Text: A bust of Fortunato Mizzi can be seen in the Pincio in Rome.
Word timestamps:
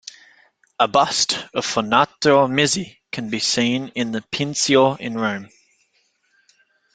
A 0.79 0.87
bust 0.87 1.37
of 1.53 1.63
Fortunato 1.63 2.47
Mizzi 2.47 2.97
can 3.11 3.29
be 3.29 3.37
seen 3.37 3.89
in 3.89 4.11
the 4.11 4.21
Pincio 4.33 4.95
in 4.99 5.13
Rome. 5.13 5.49